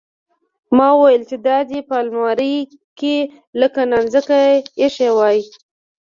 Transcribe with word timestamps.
ما 0.77 0.89
ويل 1.01 1.21
چې 1.29 1.37
دا 1.47 1.57
دې 1.69 1.79
په 1.89 1.95
المارۍ 2.03 2.55
کښې 2.99 3.17
لکه 3.59 3.81
نانځکه 3.91 4.37
ايښې 4.81 5.09
واى. 5.17 5.39